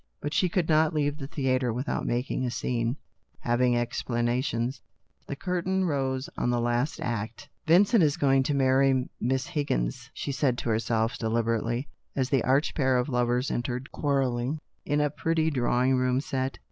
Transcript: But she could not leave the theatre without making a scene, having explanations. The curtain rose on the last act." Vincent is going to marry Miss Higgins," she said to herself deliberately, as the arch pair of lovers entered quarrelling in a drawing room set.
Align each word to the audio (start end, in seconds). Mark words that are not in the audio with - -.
But 0.19 0.33
she 0.33 0.49
could 0.49 0.67
not 0.67 0.95
leave 0.95 1.17
the 1.17 1.27
theatre 1.27 1.71
without 1.71 2.07
making 2.07 2.43
a 2.43 2.49
scene, 2.49 2.97
having 3.41 3.77
explanations. 3.77 4.81
The 5.27 5.35
curtain 5.35 5.85
rose 5.85 6.27
on 6.35 6.49
the 6.49 6.59
last 6.59 6.99
act." 6.99 7.47
Vincent 7.67 8.01
is 8.01 8.17
going 8.17 8.41
to 8.49 8.55
marry 8.55 9.07
Miss 9.19 9.45
Higgins," 9.45 10.09
she 10.11 10.31
said 10.31 10.57
to 10.57 10.69
herself 10.69 11.19
deliberately, 11.19 11.87
as 12.15 12.31
the 12.31 12.43
arch 12.43 12.73
pair 12.73 12.97
of 12.97 13.09
lovers 13.09 13.51
entered 13.51 13.91
quarrelling 13.91 14.57
in 14.87 15.01
a 15.01 15.11
drawing 15.51 15.95
room 15.95 16.19
set. 16.19 16.57